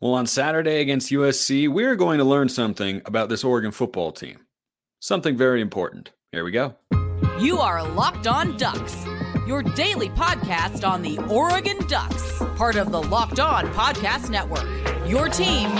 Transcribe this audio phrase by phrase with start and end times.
[0.00, 4.40] Well, on Saturday against USC, we're going to learn something about this Oregon football team.
[5.00, 6.10] Something very important.
[6.32, 6.74] Here we go.
[7.38, 9.04] You are Locked On Ducks,
[9.46, 14.66] your daily podcast on the Oregon Ducks, part of the Locked On Podcast Network.
[15.08, 15.70] Your team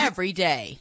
[0.00, 0.78] every day.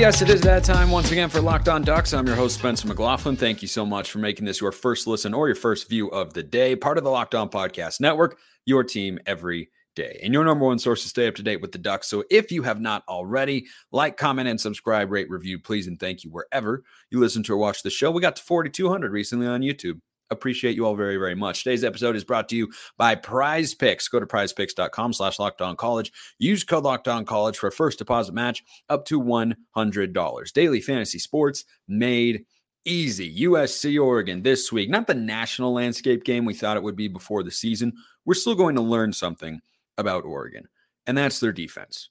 [0.00, 2.14] Yes, it is that time once again for Locked On Ducks.
[2.14, 3.36] I'm your host, Spencer McLaughlin.
[3.36, 6.32] Thank you so much for making this your first listen or your first view of
[6.32, 10.42] the day, part of the Locked On Podcast Network, your team every day, and your
[10.42, 12.08] number one source to stay up to date with the Ducks.
[12.08, 16.24] So if you have not already, like, comment, and subscribe, rate, review, please, and thank
[16.24, 18.10] you wherever you listen to or watch the show.
[18.10, 20.00] We got to 4,200 recently on YouTube.
[20.30, 21.64] Appreciate you all very, very much.
[21.64, 24.06] Today's episode is brought to you by Prize Picks.
[24.08, 26.12] Go to prizepicks.com slash locked on college.
[26.38, 30.52] Use code locked on college for a first deposit match up to $100.
[30.52, 32.44] Daily fantasy sports made
[32.84, 33.42] easy.
[33.44, 34.88] USC Oregon this week.
[34.88, 37.92] Not the national landscape game we thought it would be before the season.
[38.24, 39.60] We're still going to learn something
[39.98, 40.68] about Oregon,
[41.06, 42.10] and that's their defense.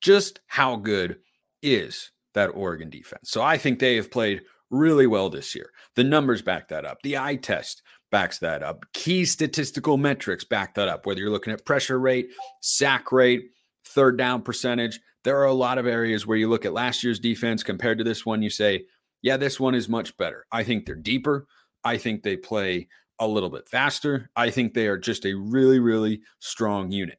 [0.00, 1.18] Just how good
[1.62, 3.30] is that Oregon defense?
[3.30, 5.70] So I think they have played really well this year.
[5.94, 6.98] The numbers back that up.
[7.02, 8.84] The eye test backs that up.
[8.92, 11.06] Key statistical metrics back that up.
[11.06, 12.28] Whether you're looking at pressure rate,
[12.60, 13.50] sack rate,
[13.84, 17.18] third down percentage, there are a lot of areas where you look at last year's
[17.18, 18.84] defense compared to this one, you say,
[19.22, 20.46] yeah, this one is much better.
[20.52, 21.46] I think they're deeper.
[21.82, 24.30] I think they play a little bit faster.
[24.36, 27.18] I think they are just a really, really strong unit.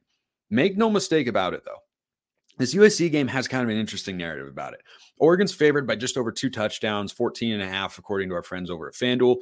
[0.50, 1.82] Make no mistake about it, though.
[2.58, 4.80] This USC game has kind of an interesting narrative about it.
[5.18, 8.70] Oregon's favored by just over two touchdowns, 14 and a half, according to our friends
[8.70, 9.36] over at FanDuel.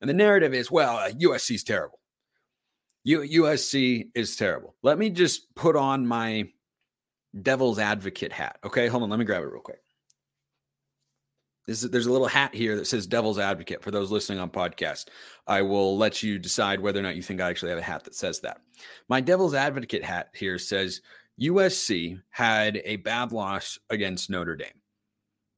[0.00, 2.00] And the narrative is, well, uh, USC is terrible.
[3.04, 4.74] U- USC is terrible.
[4.82, 6.48] Let me just put on my
[7.40, 8.58] devil's advocate hat.
[8.64, 9.10] Okay, hold on.
[9.10, 9.80] Let me grab it real quick.
[11.66, 14.50] This is, there's a little hat here that says devil's advocate for those listening on
[14.50, 15.06] podcast.
[15.46, 18.04] I will let you decide whether or not you think I actually have a hat
[18.04, 18.60] that says that.
[19.08, 21.00] My devil's advocate hat here says
[21.40, 24.80] USC had a bad loss against Notre Dame.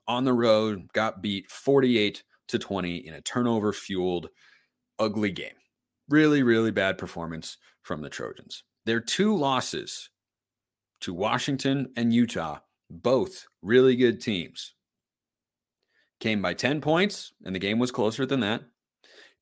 [0.07, 4.31] On the road, got beat 48 to 20 in a turnover fueled,
[4.99, 5.53] ugly game.
[6.09, 8.65] Really, really bad performance from the Trojans.
[8.87, 10.11] Their two losses
[11.03, 12.59] to Washington and Utah,
[12.91, 14.75] both really good teams,
[16.21, 18.63] came by 10 points, and the game was closer than that,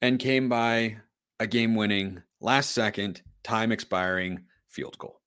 [0.02, 0.98] and came by
[1.40, 5.20] a game winning, last second, time expiring field goal.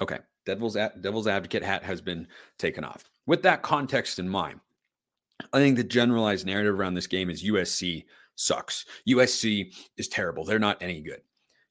[0.00, 2.26] Okay, devil's devil's advocate hat has been
[2.58, 3.04] taken off.
[3.26, 4.60] With that context in mind,
[5.52, 8.04] I think the generalized narrative around this game is USC
[8.36, 8.84] sucks.
[9.08, 10.44] USC is terrible.
[10.44, 11.22] They're not any good.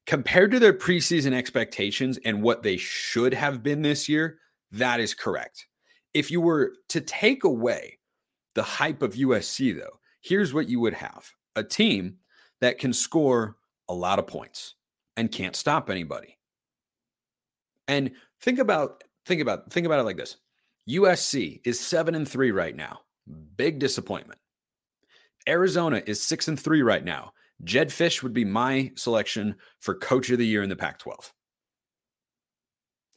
[0.06, 4.40] Compared to their preseason expectations and what they should have been this year,
[4.72, 5.68] that is correct.
[6.14, 8.00] If you were to take away
[8.54, 12.18] the hype of USC, though, here's what you would have a team
[12.62, 13.56] that can score
[13.88, 14.76] a lot of points
[15.18, 16.35] and can't stop anybody.
[17.88, 20.38] And think about think about think about it like this.
[20.90, 23.02] USC is 7 and 3 right now.
[23.58, 24.40] Big disappointment.
[25.48, 27.34] Arizona is 6 and 3 right now.
[27.64, 31.34] Jedd Fisch would be my selection for coach of the year in the Pac 12.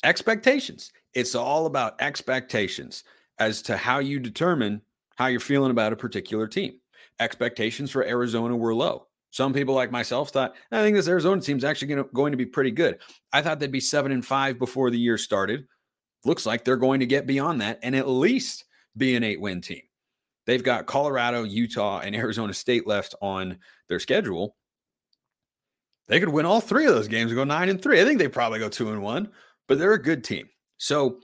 [0.04, 0.92] Expectations.
[1.12, 3.04] It's all about expectations
[3.38, 4.82] as to how you determine
[5.16, 6.78] how you're feeling about a particular team.
[7.18, 9.07] Expectations for Arizona were low.
[9.30, 12.46] Some people like myself thought, I think this Arizona team's actually gonna, going to be
[12.46, 12.98] pretty good.
[13.32, 15.66] I thought they'd be seven and five before the year started.
[16.24, 18.64] Looks like they're going to get beyond that and at least
[18.96, 19.82] be an eight win team.
[20.46, 23.58] They've got Colorado, Utah, and Arizona State left on
[23.88, 24.56] their schedule.
[26.08, 28.00] They could win all three of those games and go nine and three.
[28.00, 29.30] I think they probably go two and one,
[29.66, 30.48] but they're a good team.
[30.78, 31.20] So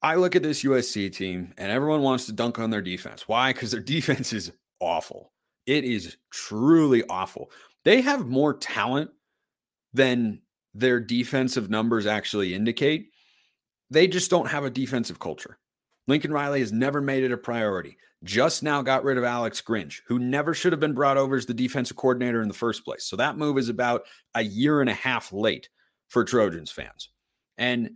[0.00, 3.28] I look at this USC team and everyone wants to dunk on their defense.
[3.28, 3.52] Why?
[3.52, 5.33] Because their defense is awful.
[5.66, 7.50] It is truly awful.
[7.84, 9.10] They have more talent
[9.92, 10.40] than
[10.74, 13.10] their defensive numbers actually indicate.
[13.90, 15.58] They just don't have a defensive culture.
[16.06, 17.96] Lincoln Riley has never made it a priority.
[18.24, 21.46] Just now got rid of Alex Grinch, who never should have been brought over as
[21.46, 23.04] the defensive coordinator in the first place.
[23.04, 24.02] So that move is about
[24.34, 25.68] a year and a half late
[26.08, 27.10] for Trojans fans.
[27.58, 27.90] And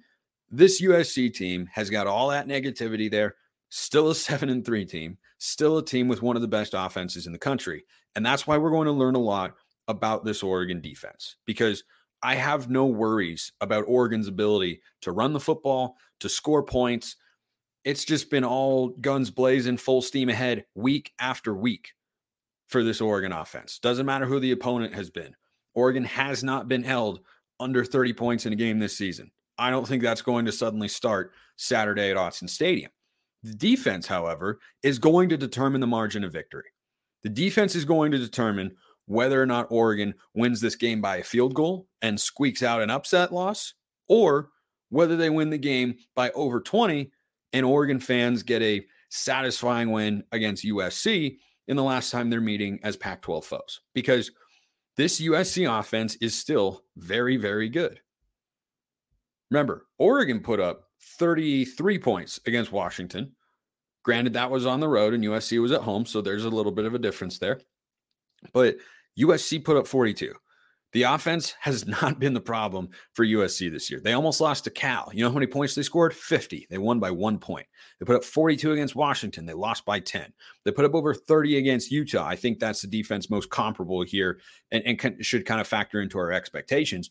[0.50, 3.36] this USC team has got all that negativity there,
[3.68, 7.26] still a 7 and 3 team, still a team with one of the best offenses
[7.26, 7.84] in the country.
[8.14, 9.54] And that's why we're going to learn a lot
[9.86, 11.84] about this Oregon defense because
[12.22, 17.16] I have no worries about Oregon's ability to run the football, to score points.
[17.84, 21.94] It's just been all guns blazing, full steam ahead, week after week
[22.66, 23.78] for this Oregon offense.
[23.78, 25.34] Doesn't matter who the opponent has been.
[25.74, 27.20] Oregon has not been held
[27.60, 29.30] under 30 points in a game this season.
[29.56, 32.90] I don't think that's going to suddenly start Saturday at Autzen Stadium.
[33.48, 36.66] The defense, however, is going to determine the margin of victory.
[37.22, 41.24] The defense is going to determine whether or not Oregon wins this game by a
[41.24, 43.72] field goal and squeaks out an upset loss,
[44.06, 44.50] or
[44.90, 47.10] whether they win the game by over 20
[47.54, 52.78] and Oregon fans get a satisfying win against USC in the last time they're meeting
[52.82, 53.80] as Pac 12 foes.
[53.94, 54.30] Because
[54.98, 58.00] this USC offense is still very, very good.
[59.50, 63.32] Remember, Oregon put up 33 points against Washington.
[64.02, 66.06] Granted, that was on the road and USC was at home.
[66.06, 67.60] So there's a little bit of a difference there.
[68.52, 68.76] But
[69.18, 70.34] USC put up 42.
[70.92, 74.00] The offense has not been the problem for USC this year.
[74.00, 75.10] They almost lost to Cal.
[75.12, 76.14] You know how many points they scored?
[76.14, 76.66] 50.
[76.70, 77.66] They won by one point.
[77.98, 79.44] They put up 42 against Washington.
[79.44, 80.32] They lost by 10.
[80.64, 82.26] They put up over 30 against Utah.
[82.26, 84.40] I think that's the defense most comparable here
[84.70, 87.10] and, and should kind of factor into our expectations.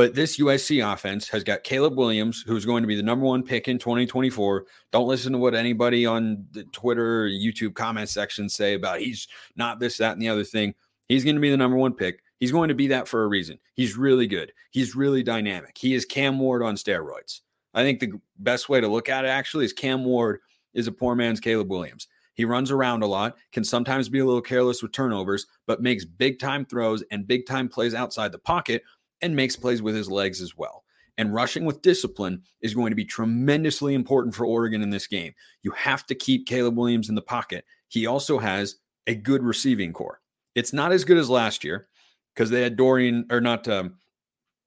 [0.00, 3.42] But this USC offense has got Caleb Williams, who's going to be the number one
[3.42, 4.64] pick in 2024.
[4.92, 9.78] Don't listen to what anybody on the Twitter, YouTube comment section say about he's not
[9.78, 10.74] this, that, and the other thing.
[11.10, 12.22] He's going to be the number one pick.
[12.38, 13.58] He's going to be that for a reason.
[13.74, 14.54] He's really good.
[14.70, 15.76] He's really dynamic.
[15.76, 17.42] He is Cam Ward on steroids.
[17.74, 20.40] I think the best way to look at it actually is Cam Ward
[20.72, 22.08] is a poor man's Caleb Williams.
[22.32, 26.06] He runs around a lot, can sometimes be a little careless with turnovers, but makes
[26.06, 28.82] big time throws and big time plays outside the pocket
[29.22, 30.84] and makes plays with his legs as well.
[31.18, 35.34] And rushing with discipline is going to be tremendously important for Oregon in this game.
[35.62, 37.64] You have to keep Caleb Williams in the pocket.
[37.88, 38.76] He also has
[39.06, 40.20] a good receiving corps.
[40.54, 41.88] It's not as good as last year
[42.34, 43.96] because they had Dorian, or not, um,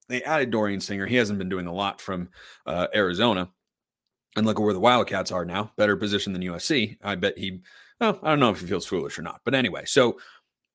[0.09, 1.05] they added Dorian Singer.
[1.05, 2.29] He hasn't been doing a lot from
[2.65, 3.49] uh, Arizona.
[4.35, 6.97] And look at where the Wildcats are now, better position than USC.
[7.03, 7.61] I bet he,
[8.01, 9.41] well, I don't know if he feels foolish or not.
[9.45, 10.19] But anyway, so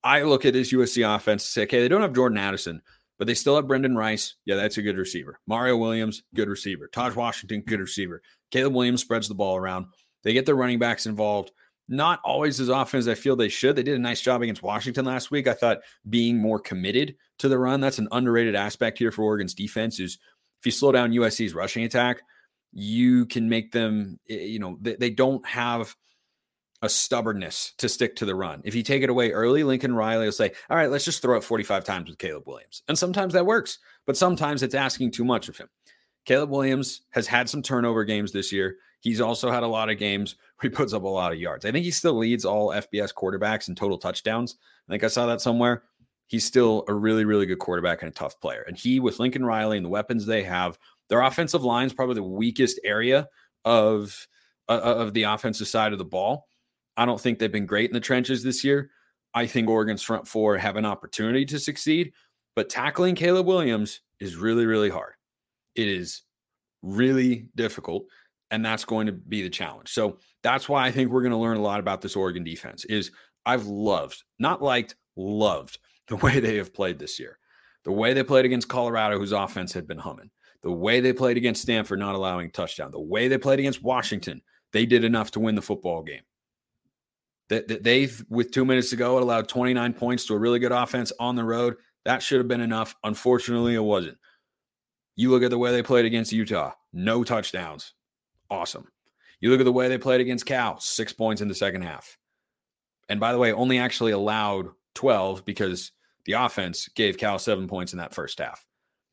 [0.04, 2.82] I look at his USC offense and say, okay, they don't have Jordan Addison,
[3.18, 4.34] but they still have Brenden Rice.
[4.44, 5.40] Yeah, that's a good receiver.
[5.46, 6.88] Mario Williams, good receiver.
[6.92, 8.22] Tahj Washington, good receiver.
[8.50, 9.86] Caleb Williams spreads the ball around.
[10.22, 11.50] They get their running backs involved.
[11.88, 13.76] Not always as often as I feel they should.
[13.76, 15.48] They did a nice job against Washington last week.
[15.48, 15.78] I thought
[16.08, 20.18] being more committed to the run, that's an underrated aspect here for Oregon's defense is
[20.60, 22.20] if you slow down USC's rushing attack,
[22.72, 25.94] you can make them, eh, you know, they, they don't have–
[26.82, 28.60] a stubbornness to stick to the run.
[28.64, 31.36] If you take it away early, Lincoln Riley will say, All right, let's just throw
[31.36, 32.82] it 45 times with Caleb Williams.
[32.88, 35.68] And sometimes that works, but sometimes it's asking too much of him.
[36.24, 38.76] Caleb Williams has had some turnover games this year.
[39.00, 41.64] He's also had a lot of games where he puts up a lot of yards.
[41.64, 44.56] I think he still leads all FBS quarterbacks in total touchdowns.
[44.88, 45.84] I think I saw that somewhere.
[46.26, 48.62] He's still a really, really good quarterback and a tough player.
[48.66, 50.78] And he, with Lincoln Riley and the weapons they have,
[51.08, 53.28] their offensive line is probably the weakest area
[53.64, 54.28] of,
[54.68, 56.47] uh, of the offensive side of the ball.
[56.98, 58.90] I don't think they've been great in the trenches this year.
[59.32, 62.12] I think Oregon's front four have an opportunity to succeed,
[62.56, 65.12] but tackling Caleb Williams is really, really hard.
[65.76, 66.22] It is
[66.82, 68.06] really difficult,
[68.50, 69.90] and that's going to be the challenge.
[69.90, 72.84] So that's why I think we're going to learn a lot about this Oregon defense.
[72.86, 73.12] Is
[73.46, 75.78] I've loved, not liked, loved
[76.08, 77.38] the way they have played this year.
[77.84, 80.30] The way they played against Colorado, whose offense had been humming.
[80.64, 82.90] The way they played against Stanford, not allowing touchdown.
[82.90, 84.42] The way they played against Washington,
[84.72, 86.22] they did enough to win the football game.
[87.48, 91.12] That they've with two minutes to go allowed 29 points to a really good offense
[91.18, 91.76] on the road.
[92.04, 92.94] That should have been enough.
[93.04, 94.18] Unfortunately, it wasn't.
[95.16, 97.94] You look at the way they played against Utah, no touchdowns.
[98.50, 98.86] Awesome.
[99.40, 102.18] You look at the way they played against Cal, six points in the second half.
[103.08, 105.92] And by the way, only actually allowed 12 because
[106.24, 108.64] the offense gave Cal seven points in that first half.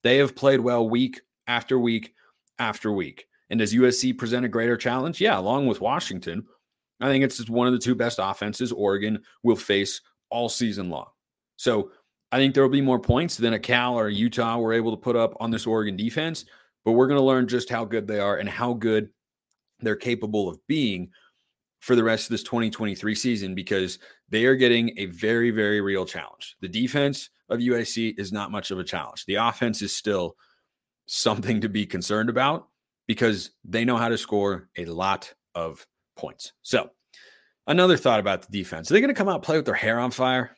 [0.03, 2.13] They have played well week after week
[2.59, 3.25] after week.
[3.49, 5.21] And does USC present a greater challenge?
[5.21, 6.45] Yeah, along with Washington.
[7.01, 10.89] I think it's just one of the two best offenses Oregon will face all season
[10.89, 11.07] long.
[11.57, 11.91] So
[12.31, 14.91] I think there will be more points than a Cal or a Utah were able
[14.91, 16.45] to put up on this Oregon defense,
[16.83, 19.09] but we're going to learn just how good they are and how good
[19.79, 21.09] they're capable of being
[21.79, 23.99] for the rest of this 2023 season because
[24.29, 26.55] they are getting a very, very real challenge.
[26.61, 29.25] The defense of USC is not much of a challenge.
[29.25, 30.35] The offense is still
[31.05, 32.69] something to be concerned about
[33.07, 35.85] because they know how to score a lot of
[36.15, 36.53] points.
[36.61, 36.91] So,
[37.67, 38.89] another thought about the defense.
[38.89, 40.55] Are they going to come out play with their hair on fire?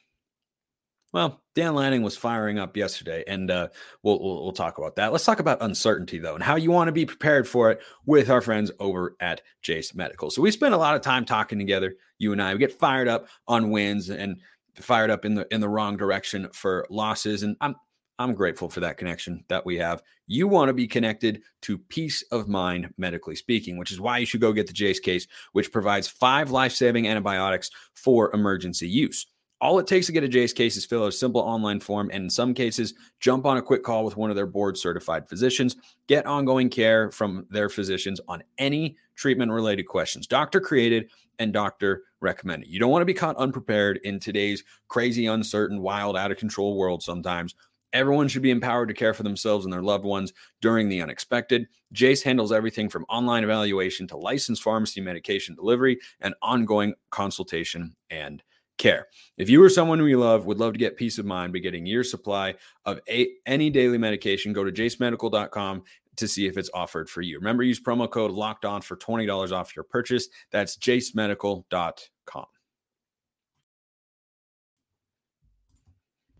[1.13, 3.69] Well, Dan Lanning was firing up yesterday, and uh,
[4.03, 5.11] we'll, we'll, we'll talk about that.
[5.11, 8.29] Let's talk about uncertainty though, and how you want to be prepared for it with
[8.29, 10.29] our friends over at Jase Medical.
[10.29, 12.53] So we spend a lot of time talking together, you and I.
[12.53, 14.41] We get fired up on wins and
[14.75, 17.75] fired up in the in the wrong direction for losses, and I'm
[18.19, 20.01] I'm grateful for that connection that we have.
[20.25, 24.25] You want to be connected to peace of mind, medically speaking, which is why you
[24.25, 29.27] should go get the Jase case, which provides five life saving antibiotics for emergency use.
[29.59, 32.09] All it takes to get a Jase case is fill out a simple online form,
[32.13, 35.27] and in some cases, jump on a quick call with one of their board certified
[35.27, 35.75] physicians.
[36.07, 41.09] Get ongoing care from their physicians on any treatment related questions, doctor created
[41.39, 42.69] and doctor recommended.
[42.69, 46.77] You don't want to be caught unprepared in today's crazy, uncertain, wild, out of control
[46.77, 47.55] world sometimes.
[47.93, 51.67] Everyone should be empowered to care for themselves and their loved ones during the unexpected.
[51.93, 58.43] Jase handles everything from online evaluation to licensed pharmacy medication delivery and ongoing consultation and
[58.77, 59.07] care.
[59.37, 61.85] If you or someone we love would love to get peace of mind by getting
[61.85, 65.83] your supply of a, any daily medication, go to jasemedical.com
[66.17, 67.37] to see if it's offered for you.
[67.37, 70.27] Remember, use promo code locked on for $20 off your purchase.
[70.51, 72.45] That's jasemedical.com.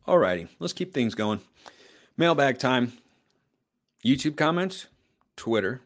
[0.08, 1.42] All righty, let's keep things going.
[2.16, 2.94] Mailbag time.
[4.06, 4.88] YouTube comments,
[5.36, 5.82] Twitter,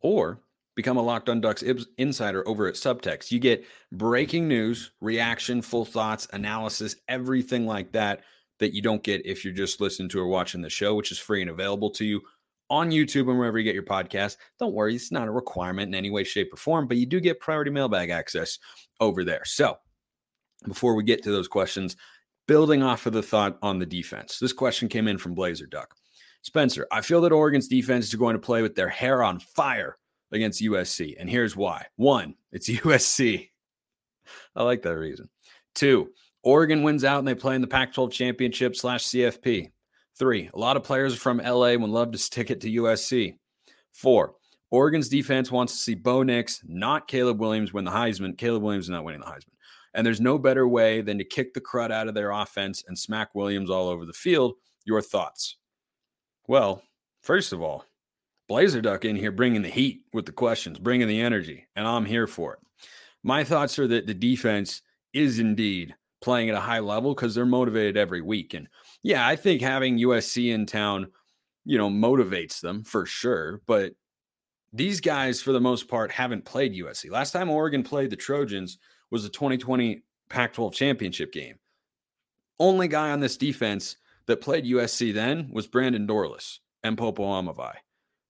[0.00, 0.40] or
[0.74, 1.62] become a Locked On Ducks
[1.96, 3.30] insider over at Subtext.
[3.30, 8.22] You get breaking news, reaction, full thoughts, analysis, everything like that
[8.58, 11.18] that you don't get if you're just listening to or watching the show, which is
[11.18, 12.20] free and available to you
[12.68, 14.38] on YouTube and wherever you get your podcast.
[14.58, 17.20] Don't worry, it's not a requirement in any way, shape, or form, but you do
[17.20, 18.58] get priority mailbag access
[18.98, 19.44] over there.
[19.44, 19.78] So
[20.66, 21.96] before we get to those questions,
[22.46, 25.94] building off of the thought on the defense, this question came in from Blazer Duck.
[26.42, 29.96] Spencer, I feel that Oregon's defense is going to play with their hair on fire
[30.32, 31.14] against USC.
[31.18, 33.48] And here's why one, it's USC.
[34.56, 35.28] I like that reason.
[35.74, 36.10] Two,
[36.42, 39.70] Oregon wins out and they play in the Pac 12 championship slash CFP.
[40.18, 43.38] Three, a lot of players from LA would love to stick it to USC.
[43.92, 44.34] Four,
[44.70, 48.36] Oregon's defense wants to see Bo Nix, not Caleb Williams, win the Heisman.
[48.36, 49.51] Caleb Williams is not winning the Heisman.
[49.94, 52.98] And there's no better way than to kick the crud out of their offense and
[52.98, 54.54] smack Williams all over the field.
[54.84, 55.56] Your thoughts?
[56.48, 56.82] Well,
[57.22, 57.84] first of all,
[58.48, 62.04] Blazer Duck in here bringing the heat with the questions, bringing the energy, and I'm
[62.04, 62.58] here for it.
[63.22, 64.82] My thoughts are that the defense
[65.12, 68.54] is indeed playing at a high level because they're motivated every week.
[68.54, 68.68] And
[69.02, 71.08] yeah, I think having USC in town,
[71.64, 73.60] you know, motivates them for sure.
[73.66, 73.92] But
[74.72, 77.10] these guys, for the most part, haven't played USC.
[77.10, 78.78] Last time Oregon played the Trojans
[79.12, 81.56] was the 2020 Pac 12 championship game.
[82.58, 87.74] Only guy on this defense that played USC then was Brandon Dorlus and Popo Aumavae.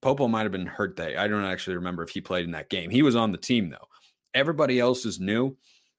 [0.02, 1.16] Popo might have been hurt that.
[1.16, 2.90] I don't actually remember if he played in that game.
[2.90, 3.86] He was on the team though.
[4.34, 5.56] Everybody else is new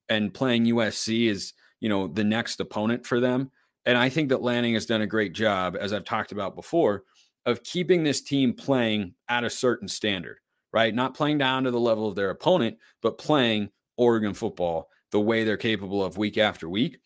[0.10, 3.52] and playing USC is, you know, the next opponent for them.
[3.86, 7.04] And I think that Lanning has done a great job, as I've talked about before,
[7.46, 10.40] of keeping this team playing at a certain standard,
[10.74, 10.94] right?
[10.94, 15.44] Not playing down to the level of their opponent, but playing Oregon football the way
[15.44, 17.00] they're capable of week after week.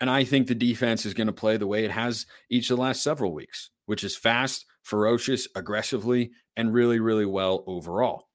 [0.00, 2.76] And I think the defense is going to play the way it has each of
[2.76, 8.28] the last several weeks, which is fast, ferocious, aggressively, and really, really well overall.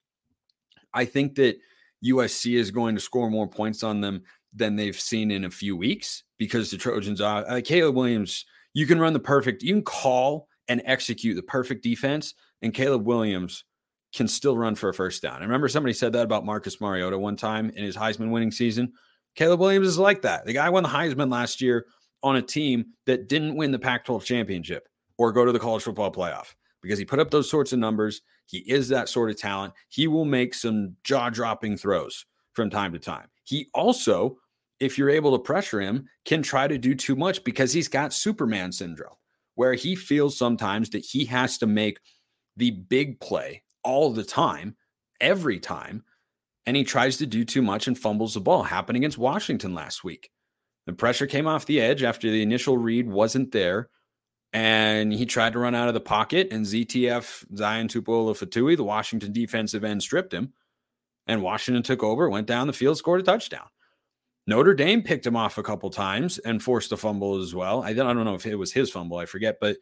[0.94, 1.58] I think that
[2.06, 5.76] USC is going to score more points on them than they've seen in a few
[5.76, 8.46] weeks because the Trojans are uh, Caleb Williams.
[8.74, 13.06] You can run the perfect, you can call and execute the perfect defense, and Caleb
[13.06, 13.64] Williams
[14.14, 15.38] can still run for a first down.
[15.38, 18.94] I remember somebody said that about Marcus Mariota one time in his Heisman winning season.
[19.36, 20.46] Caleb Williams is like that.
[20.46, 21.88] The guy won the Heisman last year
[22.22, 25.84] on a team that didn't win the Pac 12 championship or go to the college
[25.84, 28.22] football playoff because he put up those sorts of numbers.
[28.46, 29.74] He is that sort of talent.
[29.90, 33.28] He will make some jaw dropping throws from time to time.
[33.44, 34.38] He also,
[34.80, 38.14] if you're able to pressure him, can try to do too much because he's got
[38.14, 39.16] Superman syndrome,
[39.56, 42.00] where he feels sometimes that he has to make
[42.56, 44.76] the big play all the time,
[45.20, 46.04] every time.
[46.66, 48.64] And he tries to do too much and fumbles the ball.
[48.64, 50.30] Happened against Washington last week.
[50.86, 53.90] The pressure came off the edge after the initial read wasn't there
[54.54, 59.34] and he tried to run out of the pocket, and ZTF Zion Tupuola-Fetui, the Washington
[59.34, 60.54] defensive end, stripped him,
[61.26, 63.66] and Washington took over, went down the field, scored a touchdown.
[64.46, 67.82] Notre Dame picked him off a couple times and forced a fumble as well.
[67.82, 69.78] I don't know if it was his fumble, I forget, but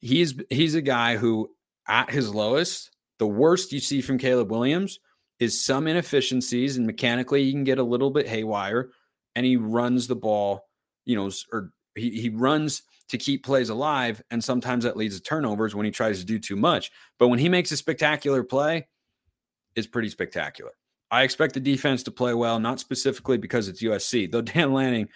[0.00, 1.48] he's he's a guy who,
[1.86, 4.98] at his lowest, the worst you see from Caleb Williams
[5.38, 8.90] is some inefficiencies, and mechanically he can get a little bit haywire,
[9.34, 10.68] and he runs the ball,
[11.04, 14.22] you know, or he he runs to keep plays alive.
[14.30, 16.90] And sometimes that leads to turnovers when he tries to do too much.
[17.18, 18.88] But when he makes a spectacular play,
[19.74, 20.72] it's pretty spectacular.
[21.10, 25.08] I expect the defense to play well, not specifically because it's USC, though Dan Lanning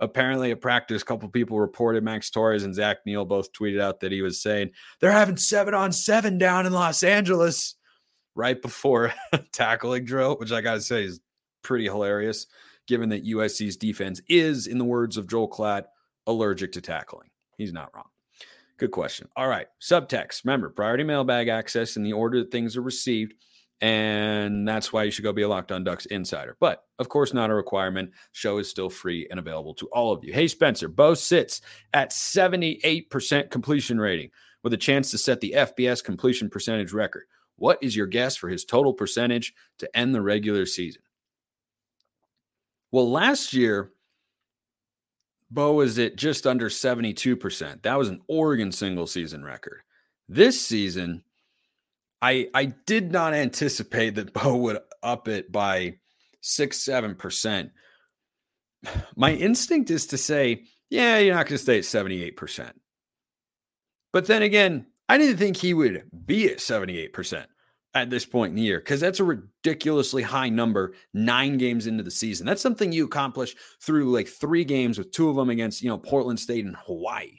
[0.00, 4.00] apparently at practice, a couple people reported Max Torres and Zach Neal both tweeted out
[4.00, 7.76] that he was saying they're having seven on seven down in Los Angeles
[8.34, 9.12] right before
[9.52, 11.20] tackling drill, which I got to say is
[11.62, 12.46] pretty hilarious,
[12.86, 15.84] given that USC's defense is, in the words of Joel Klatt,
[16.26, 17.28] allergic to tackling.
[17.58, 18.08] He's not wrong.
[18.78, 19.28] Good question.
[19.36, 19.66] All right.
[19.82, 20.44] Subtext.
[20.44, 23.34] Remember, priority mailbag access in the order that things are received.
[23.80, 26.56] And that's why you should go be a Locked On Ducks insider.
[26.60, 28.10] But of course, not a requirement.
[28.32, 30.34] Show is still free and available to all of you.
[30.34, 31.62] Hey, Spencer, Bo sits
[31.94, 34.30] at 78% completion rating
[34.62, 37.24] with a chance to set the FBS completion percentage record.
[37.56, 41.02] What is your guess for his total percentage to end the regular season?
[42.92, 43.92] Well, last year,
[45.50, 47.82] Bo was at just under 72%.
[47.82, 49.80] That was an Oregon single season record.
[50.28, 51.24] This season,
[52.22, 55.96] I I did not anticipate that Bo would up it by
[56.40, 57.72] six, seven percent.
[59.16, 62.72] My instinct is to say, yeah, you're not going to stay at 78%.
[64.12, 67.44] But then again, I didn't think he would be at 78%
[67.94, 72.02] at this point in the year because that's a ridiculously high number nine games into
[72.02, 72.46] the season.
[72.46, 75.98] That's something you accomplish through like three games with two of them against, you know,
[75.98, 77.38] Portland State and Hawaii.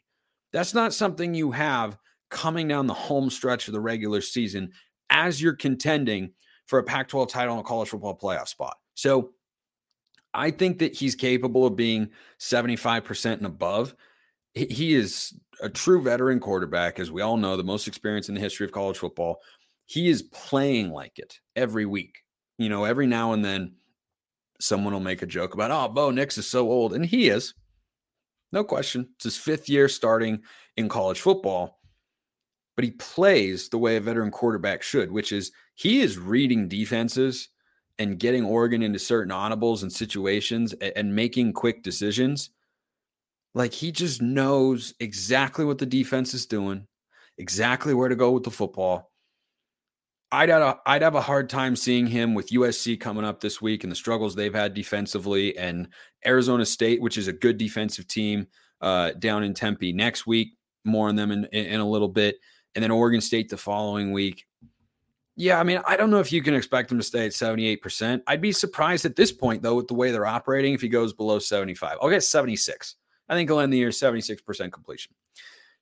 [0.54, 1.98] That's not something you have
[2.32, 4.72] coming down the home stretch of the regular season
[5.12, 6.32] as you're contending
[6.66, 8.78] for a Pac 12 title and a college football playoff spot.
[8.96, 9.32] So
[10.34, 12.10] I think that he's capable of being
[12.40, 13.94] 75% and above.
[14.54, 18.42] He is a true veteran quarterback, as we all know, the most experience in the
[18.42, 19.42] history of college football.
[19.86, 22.20] He is playing like it every week.
[22.58, 23.76] You know, every now and then
[24.60, 26.94] someone will make a joke about, oh, Bo Nix is so old.
[26.94, 27.54] And he is.
[28.54, 29.10] No question.
[29.16, 30.42] It's his fifth year starting
[30.78, 31.81] in college football.
[32.76, 37.50] But he plays the way a veteran quarterback should, which is he is reading defenses
[38.00, 42.50] and getting Oregon into certain audibles and situations and, and making quick decisions.
[43.54, 46.88] Like he just knows exactly what the defense is doing,
[47.38, 49.12] exactly where to go with the football.
[50.32, 53.62] I'd have, a, I'd have a hard time seeing him with USC coming up this
[53.62, 55.90] week and the struggles they've had defensively, and
[56.26, 58.48] Arizona State, which is a good defensive team,
[58.80, 60.54] uh, down in Tempe next week.
[60.86, 62.38] More on them in, in, in a little bit,
[62.76, 64.46] and then Oregon State the following week.
[65.36, 68.22] Yeah, I mean, I don't know if you can expect him to stay at 78%.
[68.28, 71.14] I'd be surprised at this point, though, with the way they're operating if he goes
[71.14, 71.98] below 75.
[72.02, 72.96] I'll get 76.
[73.30, 75.14] I think he'll end the year 76% completion.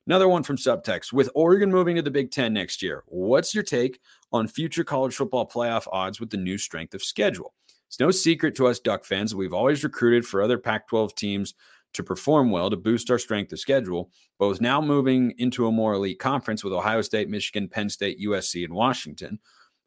[0.06, 1.12] Another one from Subtext.
[1.12, 4.00] With Oregon moving to the Big Ten next year, what's your take
[4.32, 7.52] on future college football playoff odds with the new strength of schedule?
[7.86, 11.54] It's no secret to us Duck fans we've always recruited for other Pac 12 teams
[11.92, 15.72] to perform well to boost our strength of schedule, but with now moving into a
[15.72, 19.38] more elite conference with Ohio State, Michigan, Penn State, USC, and Washington,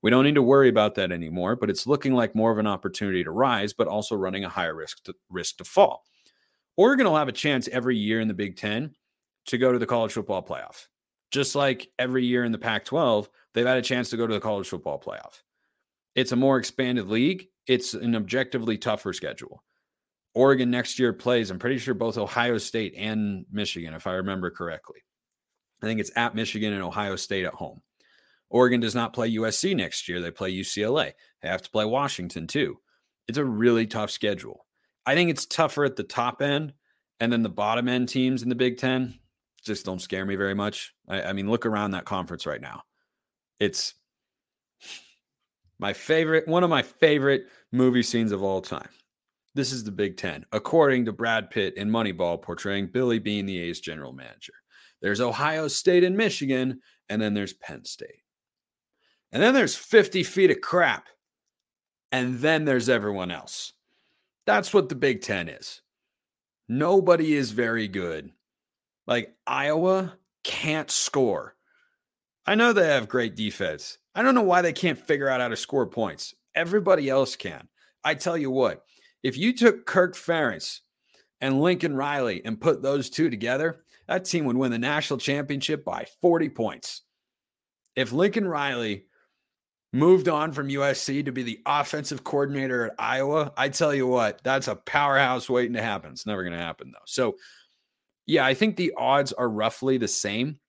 [0.02, 2.68] we don't need to worry about that anymore, but it's looking like more of an
[2.68, 6.04] opportunity to rise, but also running a higher risk to, risk to fall.
[6.76, 8.94] Oregon will have a chance every year in the Big Ten
[9.46, 10.88] to go to the college football playoff.
[11.32, 14.34] Just like every year in the Pac 12, they've had a chance to go to
[14.34, 15.42] the college football playoff.
[16.16, 19.63] It's a more expanded league, it's an objectively tougher schedule.
[20.34, 24.50] Oregon next year plays, I'm pretty sure both Ohio State and Michigan, if I remember
[24.50, 25.00] correctly.
[25.82, 27.82] I think it's at Michigan and Ohio State at home.
[28.50, 30.22] Oregon does not play USC next year.
[30.22, 31.13] They play UCLA.
[31.41, 32.78] They have to play Washington too.
[33.28, 34.65] It's a really tough schedule.
[35.06, 36.74] I think it's tougher at the top end,
[37.19, 39.19] and then the bottom end teams in the Big Ten
[39.63, 40.93] just don't scare me very much.
[41.08, 42.84] I, I mean, look around that conference right now.
[43.60, 43.93] It's
[45.80, 48.89] my favorite, one of my favorite movie scenes of all time.
[49.56, 53.60] This is the Big Ten, according to Brad Pitt in Moneyball, portraying Billy Beane the
[53.60, 54.54] A's general manager.
[55.02, 58.24] There's Ohio State and Michigan, and then there's Penn State.
[59.32, 61.08] And then there's 50 feet of crap.
[62.12, 63.74] And then there's everyone else.
[64.46, 65.82] That's what the Big Ten is.
[66.70, 68.32] Nobody is very good.
[69.06, 70.13] Like Iowa
[70.44, 71.56] can't score.
[72.46, 73.98] I know they have great defense.
[74.16, 76.36] I don't know why they can't figure out how to score points.
[76.56, 77.68] Everybody else can.
[78.04, 78.84] I tell you what,
[79.24, 80.82] if you took Kirk Ferentz
[81.42, 85.86] and Lincoln Riley and put those two together, that team would win the national championship
[85.86, 87.02] by 40 points.
[87.96, 89.06] If Lincoln Riley
[89.94, 94.44] moved on from USC to be the offensive coordinator at Iowa, I tell you what,
[94.44, 96.12] that's a powerhouse waiting to happen.
[96.12, 97.06] It's never going to happen though.
[97.06, 97.36] So,
[98.26, 100.60] yeah, I think the odds are roughly the same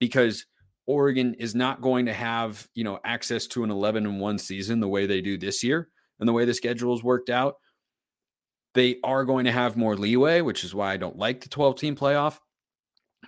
[0.00, 0.46] because
[0.86, 4.80] Oregon is not going to have, you know, access to an 11 and 1 season
[4.80, 7.56] the way they do this year and the way the schedule is worked out.
[8.74, 11.76] They are going to have more leeway, which is why I don't like the 12
[11.76, 12.38] team playoff,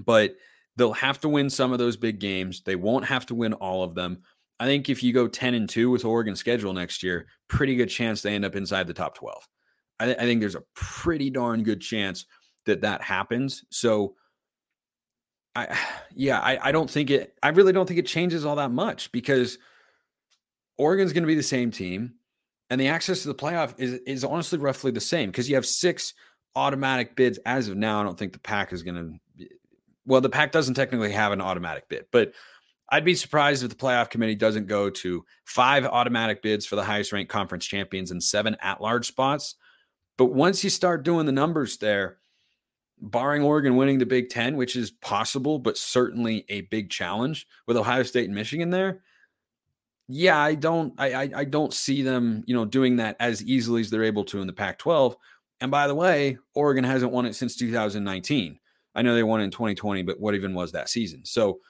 [0.05, 0.37] but
[0.77, 2.63] they'll have to win some of those big games.
[2.63, 4.23] They won't have to win all of them.
[4.59, 7.89] I think if you go 10 and 2 with Oregon schedule next year, pretty good
[7.89, 9.47] chance they end up inside the top 12.
[10.01, 12.27] I, th- I think there's a pretty darn good chance
[12.67, 13.65] that that happens.
[13.71, 14.15] So,
[15.55, 15.77] I,
[16.15, 19.13] yeah, I, I don't think it, I really don't think it changes all that much
[19.13, 19.59] because
[20.79, 22.15] Oregon's going to be the same team
[22.71, 25.67] and the access to the playoff is is honestly roughly the same because you have
[25.67, 26.15] six
[26.57, 28.01] automatic bids as of now.
[28.01, 29.47] I don't think the Pac is going to.
[30.07, 32.33] Well, the Pac doesn't technically have an automatic bid, but
[32.91, 36.85] I'd be surprised if the playoff committee doesn't go to five automatic bids for the
[36.85, 39.57] highest ranked conference champions and seven at large spots.
[40.17, 42.19] But once you start doing the numbers there,
[43.01, 47.77] barring Oregon winning the Big Ten, which is possible, but certainly a big challenge with
[47.77, 49.03] Ohio State and Michigan there,
[50.09, 53.81] yeah, I don't I, I, I don't see them, you know, doing that as easily
[53.81, 55.15] as they're able to in the Pac-12,
[55.61, 58.59] And by the way, Oregon hasn't won it since 2019.
[58.95, 61.25] I know they won in 2020, but what even was that season?
[61.25, 61.61] So,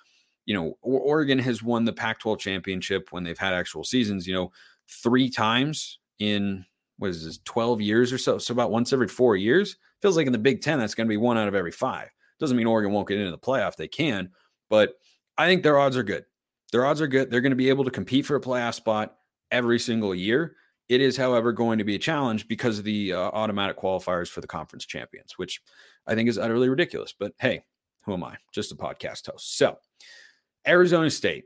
[0.46, 4.34] you know, Oregon has won the Pac 12 championship when they've had actual seasons, you
[4.34, 4.52] know,
[4.88, 6.66] three times in
[6.98, 8.38] what is this, 12 years or so?
[8.38, 9.76] So about once every four years.
[10.02, 12.10] Feels like in the Big Ten, that's going to be one out of every five.
[12.38, 13.76] Doesn't mean Oregon won't get into the playoff.
[13.76, 14.30] They can,
[14.68, 14.94] but
[15.38, 16.24] I think their odds are good.
[16.72, 17.30] Their odds are good.
[17.30, 19.16] They're going to be able to compete for a playoff spot
[19.50, 20.56] every single year.
[20.88, 24.40] It is, however, going to be a challenge because of the uh, automatic qualifiers for
[24.40, 25.62] the conference champions, which
[26.06, 27.14] I think is utterly ridiculous.
[27.18, 27.64] But hey,
[28.04, 28.36] who am I?
[28.52, 29.56] Just a podcast host.
[29.56, 29.78] So,
[30.66, 31.44] Arizona State.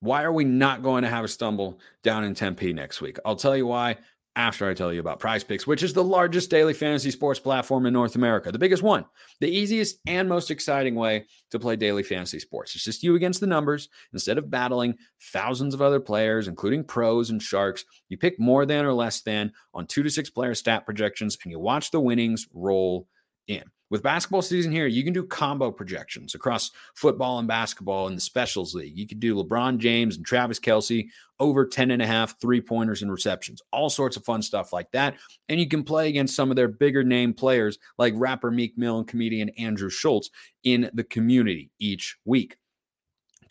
[0.00, 3.18] Why are we not going to have a stumble down in Tempe next week?
[3.24, 3.98] I'll tell you why
[4.34, 7.84] after I tell you about Prize Picks, which is the largest daily fantasy sports platform
[7.84, 9.04] in North America, the biggest one,
[9.40, 12.74] the easiest and most exciting way to play daily fantasy sports.
[12.74, 13.88] It's just you against the numbers.
[14.12, 14.96] Instead of battling
[15.32, 19.52] thousands of other players, including pros and sharks, you pick more than or less than
[19.74, 23.08] on two to six player stat projections and you watch the winnings roll
[23.46, 23.64] in.
[23.92, 28.22] With basketball season here, you can do combo projections across football and basketball in the
[28.22, 28.96] specials league.
[28.96, 33.02] You could do LeBron James and Travis Kelce over 10 and a half three pointers
[33.02, 35.16] and receptions, all sorts of fun stuff like that.
[35.50, 38.96] And you can play against some of their bigger name players like rapper Meek Mill
[38.96, 40.30] and comedian Andrew Schulz
[40.64, 42.56] in the community each week.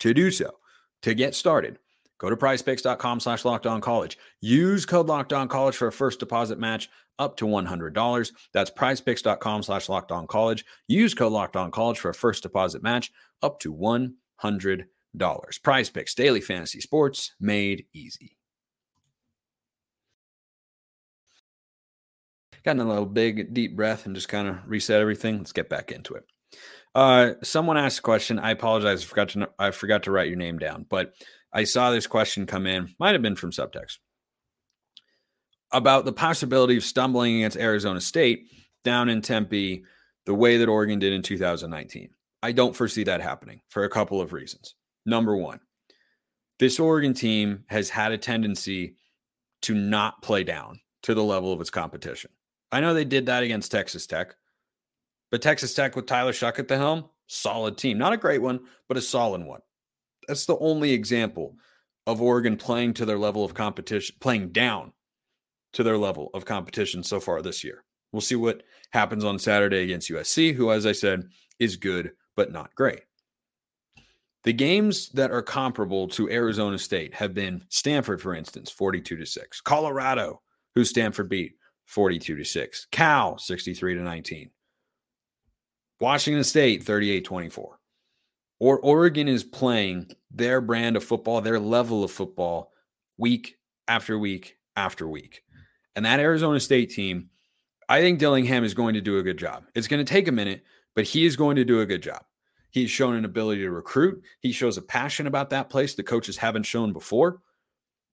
[0.00, 0.58] To do so,
[1.02, 1.78] to get started,
[2.22, 4.16] Go to prizepicks.com slash locked on college.
[4.40, 8.32] Use code locked on college for a first deposit match up to $100.
[8.52, 10.64] That's prizepicks.com slash locked on college.
[10.88, 14.84] Use code locked on college for a first deposit match up to $100.
[15.62, 18.36] Prize picks, daily fantasy sports made easy.
[22.64, 25.38] Got a little big, deep breath and just kind of reset everything.
[25.38, 26.24] Let's get back into it.
[26.94, 28.38] Uh, someone asked a question.
[28.38, 29.02] I apologize.
[29.02, 31.12] I forgot to I forgot to write your name down, but
[31.52, 33.98] I saw this question come in, might have been from subtext,
[35.72, 38.50] about the possibility of stumbling against Arizona State
[38.84, 39.84] down in Tempe
[40.26, 42.10] the way that Oregon did in 2019.
[42.42, 44.74] I don't foresee that happening for a couple of reasons.
[45.06, 45.60] Number one,
[46.58, 48.96] this Oregon team has had a tendency
[49.62, 52.30] to not play down to the level of its competition.
[52.70, 54.34] I know they did that against Texas Tech,
[55.30, 57.98] but Texas Tech with Tyler Shough at the helm, solid team.
[57.98, 59.60] Not a great one, but a solid one.
[60.28, 61.56] That's the only example
[62.06, 64.92] of Oregon playing to their level of competition, playing down
[65.72, 67.84] to their level of competition so far this year.
[68.12, 71.24] We'll see what happens on Saturday against USC, who, as I said,
[71.58, 73.00] is good but not great.
[74.44, 79.26] The games that are comparable to Arizona State have been Stanford, for instance, 42 to
[79.26, 79.60] 6.
[79.60, 80.42] Colorado,
[80.74, 81.52] who Stanford beat
[81.86, 82.86] 42 to 6.
[82.90, 84.50] Cal, 63 to 19.
[86.00, 87.78] Washington State, 38 24
[88.62, 92.70] or Oregon is playing their brand of football, their level of football
[93.18, 93.56] week
[93.88, 95.42] after week after week.
[95.94, 97.28] And that Arizona State team,
[97.88, 99.64] I think Dillingham is going to do a good job.
[99.74, 100.62] It's going to take a minute,
[100.94, 102.24] but he is going to do a good job.
[102.70, 104.22] He's shown an ability to recruit.
[104.40, 107.40] He shows a passion about that place the coaches haven't shown before.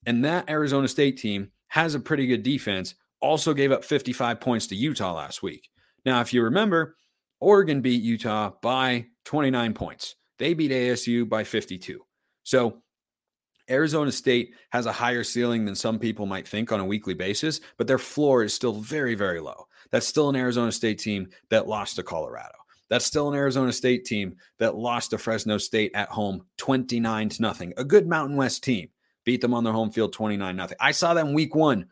[0.06, 4.68] And that Arizona State team has a pretty good defense, also gave up 55 points
[4.68, 5.70] to Utah last week.
[6.06, 6.96] Now, if you remember,
[7.40, 10.16] Oregon beat Utah by 29 points.
[10.40, 12.02] They beat ASU by 52.
[12.44, 12.82] So
[13.70, 17.60] Arizona State has a higher ceiling than some people might think on a weekly basis,
[17.78, 19.68] but their floor is still very, very low.
[19.92, 22.56] That's still an Arizona State team that lost to Colorado.
[22.90, 27.42] That's still an Arizona State team that lost to Fresno State at home 29 to
[27.42, 27.74] nothing.
[27.78, 28.90] A good Mountain West team
[29.26, 30.78] beat them on their home field 29 nothing.
[30.80, 31.86] I saw them week 1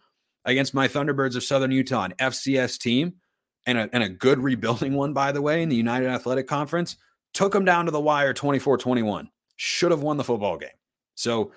[0.45, 3.13] against my Thunderbirds of Southern Utah, an FCS team
[3.67, 6.97] and a, and a good rebuilding one by the way in the United Athletic Conference
[7.33, 9.29] took them down to the wire 24 21.
[9.57, 10.69] Should have won the football game.
[11.13, 11.51] So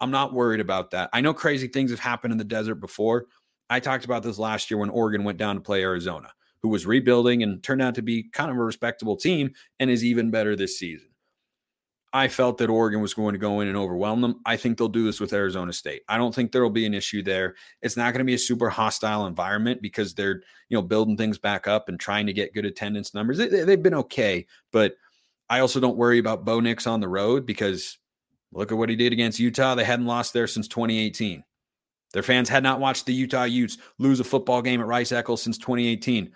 [0.00, 1.10] I'm not worried about that.
[1.12, 3.26] I know crazy things have happened in the desert before.
[3.68, 6.32] I talked about this last year when Oregon went down to play Arizona,
[6.62, 10.04] who was rebuilding and turned out to be kind of a respectable team and is
[10.04, 11.08] even better this season.
[12.12, 14.40] I felt that Oregon was going to go in and overwhelm them.
[14.44, 16.02] I think they'll do this with Arizona State.
[16.08, 17.54] I don't think there will be an issue there.
[17.82, 21.38] It's not going to be a super hostile environment because they're, you know, building things
[21.38, 23.38] back up and trying to get good attendance numbers.
[23.38, 24.94] They, have been okay, but–
[25.50, 27.98] I also don't worry about Bo Nix on the road because
[28.52, 29.74] look at what he did against Utah.
[29.74, 31.44] They hadn't lost there since 2018.
[32.12, 35.42] Their fans had not watched the Utah Utes lose a football game at Rice Eccles
[35.42, 36.32] since 2018.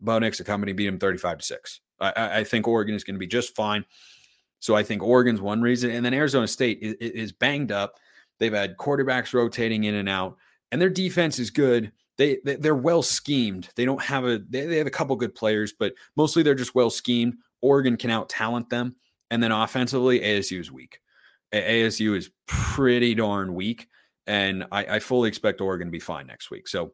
[0.00, 1.80] Bo Nix, a company, beat him 35 to 6.
[2.00, 3.84] I, I think Oregon is going to be just fine.
[4.60, 5.90] So I think Oregon's one reason.
[5.90, 7.98] And then Arizona State is, is banged up.
[8.38, 10.36] They've had quarterbacks rotating in and out,
[10.70, 11.90] and their defense is good.
[12.16, 13.68] They, they are well schemed.
[13.76, 16.74] They don't have a they, they have a couple good players, but mostly they're just
[16.74, 17.34] well schemed.
[17.60, 18.96] Oregon can out talent them.
[19.30, 21.00] And then offensively, ASU is weak.
[21.52, 23.88] ASU is pretty darn weak.
[24.26, 26.68] And I, I fully expect Oregon to be fine next week.
[26.68, 26.92] So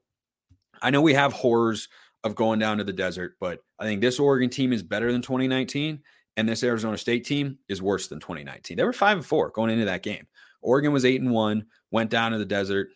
[0.81, 1.89] I know we have horrors
[2.23, 5.21] of going down to the desert, but I think this Oregon team is better than
[5.21, 6.01] 2019,
[6.37, 8.77] and this Arizona State team is worse than 2019.
[8.77, 10.27] They were five and four going into that game.
[10.63, 12.89] Oregon was eight and one, went down to the desert,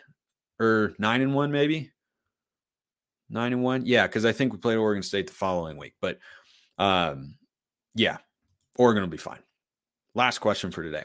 [0.61, 1.91] or nine and one, maybe
[3.31, 3.85] nine and one.
[3.85, 5.95] Yeah, because I think we played Oregon State the following week.
[6.01, 6.19] But
[6.79, 7.37] um,
[7.95, 8.19] yeah,
[8.77, 9.41] Oregon will be fine.
[10.15, 11.05] Last question for today.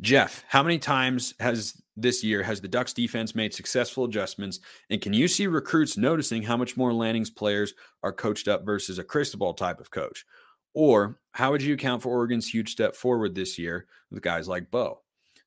[0.00, 4.60] Jeff, how many times has this year has the Ducks defense made successful adjustments?
[4.90, 8.98] And can you see recruits noticing how much more Lanning's players are coached up versus
[8.98, 10.26] a Cristobal type of coach?
[10.74, 14.70] Or how would you account for Oregon's huge step forward this year with guys like
[14.70, 15.00] Bo?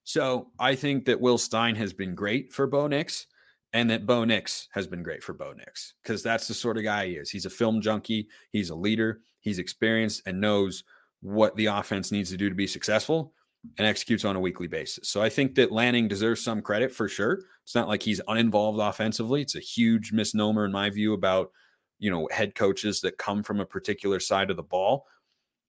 [0.04, 3.28] So I think that Will Stein has been great for Bo Nix
[3.74, 6.84] and that Bo Nix has been great for Bo Nix because that's the sort of
[6.84, 7.30] guy he is.
[7.30, 10.84] He's a film junkie, he's a leader, he's experienced and knows
[11.22, 13.34] what the offense needs to do to be successful
[13.78, 15.10] and executes on a weekly basis.
[15.10, 17.42] So I think that Lanning deserves some credit for sure.
[17.64, 19.42] It's not like he's uninvolved offensively.
[19.42, 21.52] It's a huge misnomer in my view about,
[22.00, 25.06] you know, head coaches that come from a particular side of the ball.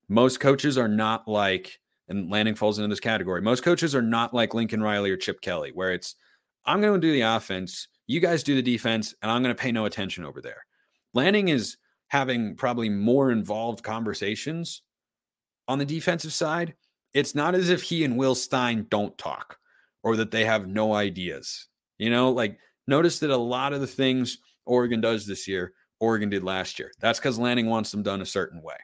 [0.07, 3.41] Most coaches are not like and Lanning falls into this category.
[3.41, 6.15] Most coaches are not like Lincoln Riley or Chip Kelly where it's
[6.65, 9.61] I'm going to do the offense, you guys do the defense, and I'm going to
[9.61, 10.65] pay no attention over there.
[11.13, 11.77] Lanning is
[12.07, 14.83] having probably more involved conversations
[15.67, 16.75] on the defensive side.
[17.13, 19.57] It's not as if he and Will Stein don't talk
[20.03, 21.67] or that they have no ideas.
[21.97, 26.29] You know, like notice that a lot of the things Oregon does this year, Oregon
[26.29, 26.91] did last year.
[26.99, 28.77] That's because Lanning wants them done a certain way.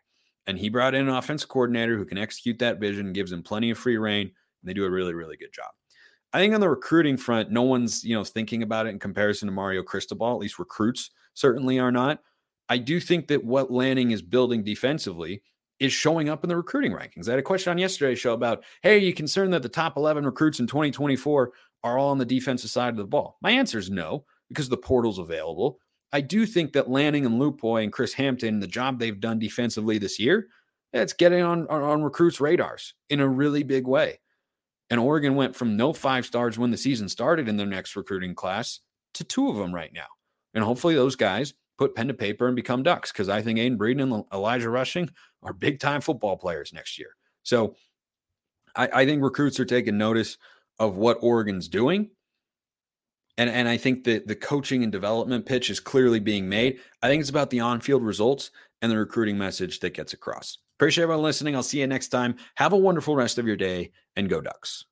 [0.45, 3.69] And he brought in an offense coordinator who can execute that vision, gives them plenty
[3.69, 5.71] of free rein, and they do a really, really good job.
[6.33, 9.47] I think on the recruiting front, no one's you know thinking about it in comparison
[9.47, 10.33] to Mario Cristobal.
[10.33, 12.19] At least recruits certainly are not.
[12.69, 15.41] I do think that what Lanning is building defensively
[15.79, 17.27] is showing up in the recruiting rankings.
[17.27, 19.97] I had a question on yesterday's show about, hey, are you concerned that the top
[19.97, 21.51] 11 recruits in 2024
[21.83, 23.37] are all on the defensive side of the ball?
[23.41, 25.79] My answer is no, because the portal's available.
[26.11, 29.97] I do think that Lanning and Lupoi and Chris Hampton, the job they've done defensively
[29.97, 30.47] this year,
[30.93, 34.19] it's getting on, on, on recruits' radars in a really big way.
[34.89, 38.33] And Oregon went from no five stars when the season started in their next recruiting
[38.35, 38.79] class
[39.15, 40.07] to two of them right now.
[40.53, 43.77] And hopefully those guys put pen to paper and become Ducks because I think Aiden
[43.77, 45.09] Breeden and Elijah Rushing
[45.43, 47.09] are big time football players next year.
[47.43, 47.75] So
[48.75, 50.37] I, I think recruits are taking notice
[50.79, 52.09] of what Oregon's doing.
[53.37, 56.79] And, and I think that the coaching and development pitch is clearly being made.
[57.03, 60.57] I think it's about the on field results and the recruiting message that gets across.
[60.77, 61.55] Appreciate everyone listening.
[61.55, 62.35] I'll see you next time.
[62.55, 64.85] Have a wonderful rest of your day and go Ducks.